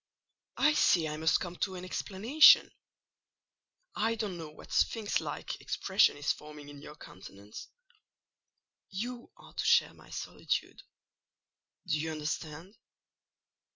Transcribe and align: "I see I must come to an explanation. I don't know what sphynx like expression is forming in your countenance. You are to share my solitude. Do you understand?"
"I 0.57 0.73
see 0.73 1.07
I 1.07 1.15
must 1.17 1.39
come 1.39 1.57
to 1.57 1.75
an 1.75 1.85
explanation. 1.85 2.71
I 3.93 4.15
don't 4.15 4.35
know 4.35 4.49
what 4.49 4.71
sphynx 4.73 5.19
like 5.21 5.61
expression 5.61 6.17
is 6.17 6.31
forming 6.33 6.69
in 6.69 6.81
your 6.81 6.95
countenance. 6.95 7.67
You 8.89 9.31
are 9.37 9.53
to 9.53 9.63
share 9.63 9.93
my 9.93 10.09
solitude. 10.09 10.81
Do 11.85 11.99
you 11.99 12.11
understand?" 12.11 12.79